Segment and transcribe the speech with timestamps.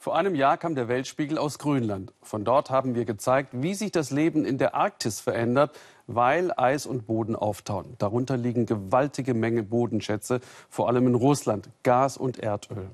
[0.00, 2.12] Vor einem Jahr kam der Weltspiegel aus Grönland.
[2.22, 6.86] Von dort haben wir gezeigt, wie sich das Leben in der Arktis verändert, weil Eis
[6.86, 7.96] und Boden auftauen.
[7.98, 10.40] Darunter liegen gewaltige Mengen Bodenschätze,
[10.70, 12.88] vor allem in Russland, Gas und Erdöl.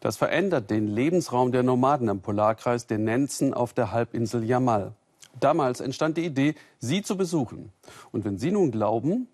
[0.00, 4.92] Das verändert den Lebensraum der Nomaden am Polarkreis, den Nenzen auf der Halbinsel Jamal.
[5.40, 7.72] Damals entstand die Idee, sie zu besuchen.
[8.12, 9.28] Und wenn Sie nun glauben,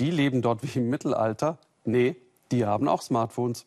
[0.00, 2.16] die leben dort wie im Mittelalter, nee,
[2.50, 3.66] die haben auch Smartphones.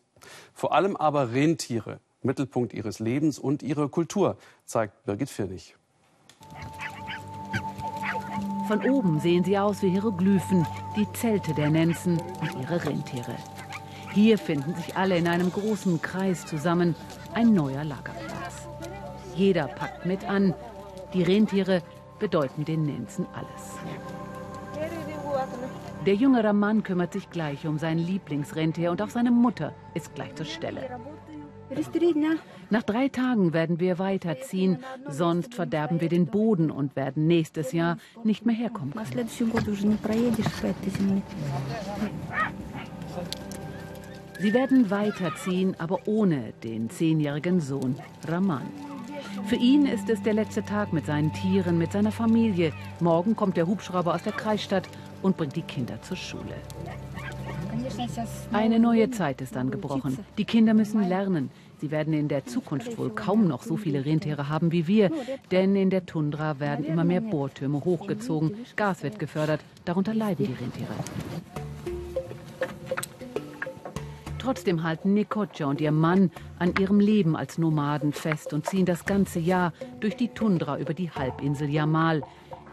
[0.52, 5.76] Vor allem aber Rentiere, Mittelpunkt ihres Lebens und ihrer Kultur, zeigt Birgit Firnig.
[8.66, 13.36] Von oben sehen sie aus wie Hieroglyphen, die Zelte der Nenzen und ihre Rentiere.
[14.12, 16.94] Hier finden sich alle in einem großen Kreis zusammen,
[17.34, 18.68] ein neuer Lagerplatz.
[19.34, 20.54] Jeder packt mit an.
[21.14, 21.82] Die Rentiere
[22.18, 23.78] bedeuten den Nenzen alles.
[26.04, 30.34] Der jüngere Mann kümmert sich gleich um sein Lieblingsrentier und auch seine Mutter ist gleich
[30.34, 30.98] zur Stelle.
[32.70, 34.78] Nach drei Tagen werden wir weiterziehen,
[35.08, 39.16] sonst verderben wir den Boden und werden nächstes Jahr nicht mehr herkommen können.
[44.40, 48.66] Sie werden weiterziehen, aber ohne den zehnjährigen Sohn Raman.
[49.46, 52.72] Für ihn ist es der letzte Tag mit seinen Tieren, mit seiner Familie.
[53.00, 54.88] Morgen kommt der Hubschrauber aus der Kreisstadt
[55.22, 56.54] und bringt die Kinder zur Schule.
[58.52, 60.18] Eine neue Zeit ist angebrochen.
[60.36, 61.50] Die Kinder müssen lernen.
[61.80, 65.10] Sie werden in der Zukunft wohl kaum noch so viele Rentiere haben wie wir,
[65.52, 70.54] denn in der Tundra werden immer mehr Bohrtürme hochgezogen, Gas wird gefördert, darunter leiden die
[70.54, 70.94] Rentiere.
[74.38, 79.04] Trotzdem halten Nikodja und ihr Mann an ihrem Leben als Nomaden fest und ziehen das
[79.04, 82.22] ganze Jahr durch die Tundra über die Halbinsel Jamal.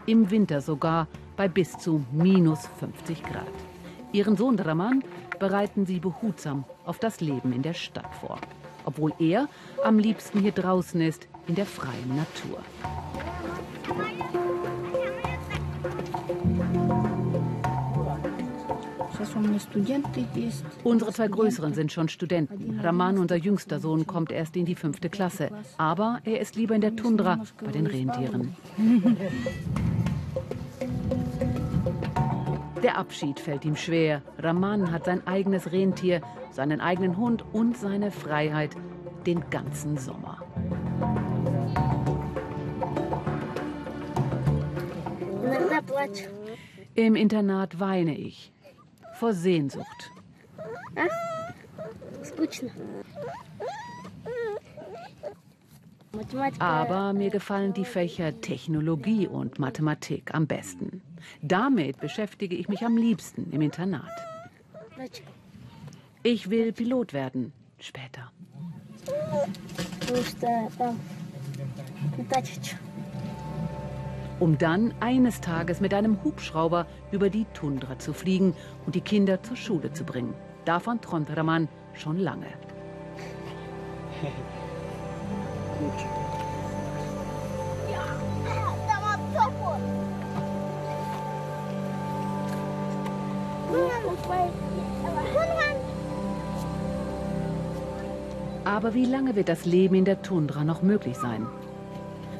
[0.06, 3.75] Im Winter sogar bei bis zu minus 50 Grad.
[4.16, 5.04] Ihren Sohn Draman
[5.38, 8.40] bereiten sie behutsam auf das Leben in der Stadt vor.
[8.86, 9.46] Obwohl er
[9.84, 12.60] am liebsten hier draußen ist, in der freien Natur.
[20.82, 22.80] Unsere zwei Größeren sind schon Studenten.
[22.80, 25.50] Raman, unser jüngster Sohn, kommt erst in die fünfte Klasse.
[25.76, 28.56] Aber er ist lieber in der Tundra bei den Rentieren.
[32.86, 34.22] Der Abschied fällt ihm schwer.
[34.38, 36.20] Raman hat sein eigenes Rentier,
[36.52, 38.76] seinen eigenen Hund und seine Freiheit
[39.26, 40.40] den ganzen Sommer.
[46.94, 48.52] Im Internat weine ich
[49.18, 50.12] vor Sehnsucht.
[56.58, 61.02] Aber mir gefallen die Fächer Technologie und Mathematik am besten.
[61.42, 64.10] Damit beschäftige ich mich am liebsten im Internat.
[66.22, 68.32] Ich will Pilot werden, später.
[74.38, 78.54] Um dann eines Tages mit einem Hubschrauber über die Tundra zu fliegen
[78.84, 80.34] und die Kinder zur Schule zu bringen.
[80.64, 82.46] Davon träumt Raman schon lange.
[85.78, 86.06] Gut.
[98.64, 101.46] Aber wie lange wird das Leben in der Tundra noch möglich sein?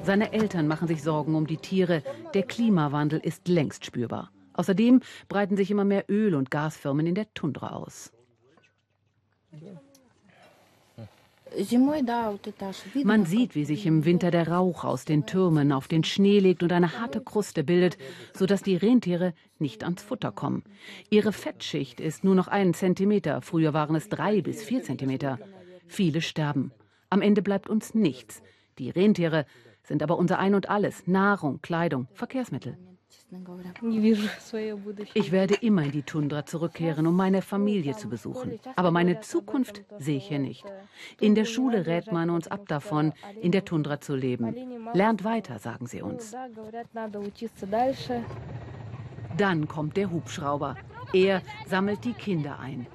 [0.02, 2.02] Seine Eltern machen sich Sorgen um die Tiere.
[2.34, 4.30] Der Klimawandel ist längst spürbar.
[4.52, 8.12] Außerdem breiten sich immer mehr Öl- und Gasfirmen in der Tundra aus.
[13.04, 16.62] Man sieht, wie sich im Winter der Rauch aus den Türmen auf den Schnee legt
[16.62, 17.96] und eine harte Kruste bildet,
[18.34, 20.64] sodass die Rentiere nicht ans Futter kommen.
[21.08, 25.38] Ihre Fettschicht ist nur noch einen Zentimeter, früher waren es drei bis vier Zentimeter.
[25.86, 26.72] Viele sterben.
[27.10, 28.42] Am Ende bleibt uns nichts.
[28.78, 29.46] Die Rentiere
[29.82, 32.76] sind aber unser Ein und alles, Nahrung, Kleidung, Verkehrsmittel.
[35.14, 38.60] Ich werde immer in die Tundra zurückkehren, um meine Familie zu besuchen.
[38.76, 40.64] Aber meine Zukunft sehe ich hier nicht.
[41.20, 44.54] In der Schule rät man uns ab davon, in der Tundra zu leben.
[44.94, 46.34] Lernt weiter, sagen sie uns.
[49.36, 50.76] Dann kommt der Hubschrauber.
[51.12, 52.86] Er sammelt die Kinder ein.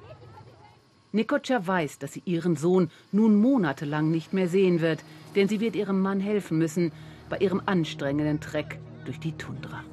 [1.11, 5.03] Nikocha weiß, dass sie ihren Sohn nun monatelang nicht mehr sehen wird,
[5.35, 6.93] denn sie wird ihrem Mann helfen müssen
[7.29, 9.83] bei ihrem anstrengenden Treck durch die Tundra.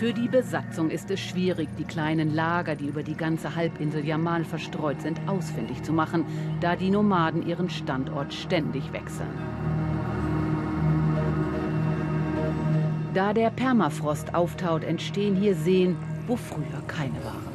[0.00, 4.44] Für die Besatzung ist es schwierig, die kleinen Lager, die über die ganze Halbinsel Jamal
[4.46, 6.24] verstreut sind, ausfindig zu machen,
[6.62, 9.28] da die Nomaden ihren Standort ständig wechseln.
[13.12, 17.50] Da der Permafrost auftaut, entstehen hier Seen, wo früher keine waren.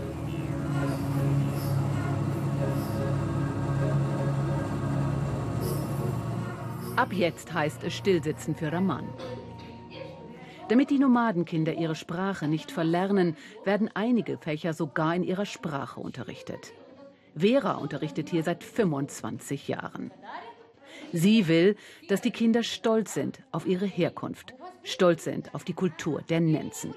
[6.95, 9.05] Ab jetzt heißt es Stillsitzen für Raman.
[10.67, 16.73] Damit die Nomadenkinder ihre Sprache nicht verlernen, werden einige Fächer sogar in ihrer Sprache unterrichtet.
[17.35, 20.11] Vera unterrichtet hier seit 25 Jahren.
[21.11, 21.75] Sie will,
[22.07, 24.53] dass die Kinder stolz sind auf ihre Herkunft,
[24.83, 26.93] stolz sind auf die Kultur der Nenzen.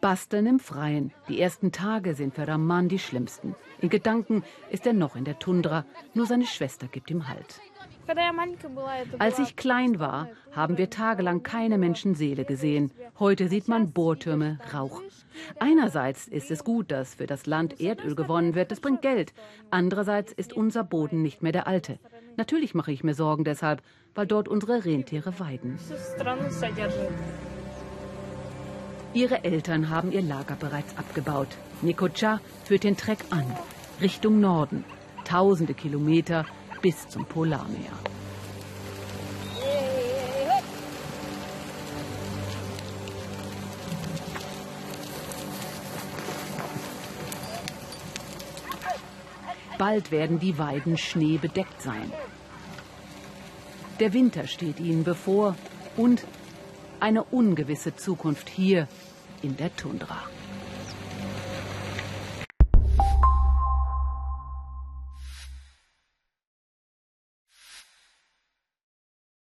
[0.00, 1.12] Basteln im Freien.
[1.28, 3.54] Die ersten Tage sind für Raman die schlimmsten.
[3.80, 7.60] In Gedanken ist er noch in der Tundra, nur seine Schwester gibt ihm Halt.
[9.18, 12.90] Als ich klein war, haben wir tagelang keine Menschenseele gesehen.
[13.18, 15.00] Heute sieht man Bohrtürme, Rauch.
[15.58, 19.32] Einerseits ist es gut, dass für das Land Erdöl gewonnen wird, das bringt Geld.
[19.70, 21.98] Andererseits ist unser Boden nicht mehr der alte.
[22.36, 23.82] Natürlich mache ich mir Sorgen deshalb,
[24.14, 25.78] weil dort unsere Rentiere weiden.
[29.14, 31.48] Ihre Eltern haben ihr Lager bereits abgebaut.
[31.82, 33.44] Nikocha führt den Treck an,
[34.00, 34.84] Richtung Norden.
[35.24, 36.46] Tausende Kilometer
[36.82, 37.92] bis zum Polarmeer.
[49.78, 52.12] Bald werden die Weiden schneebedeckt sein.
[54.00, 55.56] Der Winter steht ihnen bevor
[55.96, 56.24] und
[57.00, 58.86] eine ungewisse Zukunft hier
[59.42, 60.18] in der Tundra.